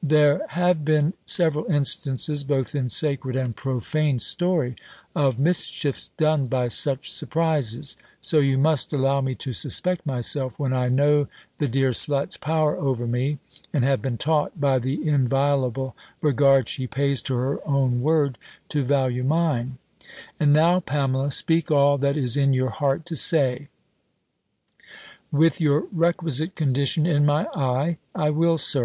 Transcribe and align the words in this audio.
There 0.00 0.40
have 0.50 0.84
been 0.84 1.14
several 1.26 1.66
instances, 1.66 2.44
both 2.44 2.72
in 2.72 2.88
sacred 2.88 3.34
and 3.34 3.56
profane 3.56 4.20
story, 4.20 4.76
of 5.12 5.40
mischiefs 5.40 6.10
done 6.10 6.46
by 6.46 6.68
such 6.68 7.10
surprises: 7.10 7.96
so 8.20 8.38
you 8.38 8.58
must 8.58 8.92
allow 8.92 9.20
me 9.20 9.34
to 9.34 9.52
suspect 9.52 10.06
myself, 10.06 10.56
when 10.56 10.72
I 10.72 10.88
know 10.88 11.26
the 11.58 11.66
dear 11.66 11.90
slut's 11.90 12.36
power 12.36 12.76
over 12.76 13.08
me, 13.08 13.38
and 13.72 13.82
have 13.82 14.00
been 14.00 14.16
taught, 14.18 14.60
by 14.60 14.78
the 14.78 15.04
inviolable 15.04 15.96
regard 16.20 16.68
she 16.68 16.86
pays 16.86 17.20
to 17.22 17.34
her 17.34 17.58
own 17.66 18.00
word, 18.00 18.38
to 18.68 18.84
value 18.84 19.24
mine 19.24 19.78
And 20.38 20.52
now, 20.52 20.78
Pamela, 20.78 21.32
speak 21.32 21.72
all 21.72 21.98
that 21.98 22.16
is 22.16 22.36
in 22.36 22.52
your 22.52 22.70
heart 22.70 23.04
to 23.06 23.16
say." 23.16 23.66
"With 25.32 25.60
your 25.60 25.88
requisite 25.90 26.54
condition 26.54 27.04
in 27.04 27.26
my 27.26 27.46
eye, 27.46 27.98
I 28.14 28.30
will, 28.30 28.58
Sir. 28.58 28.76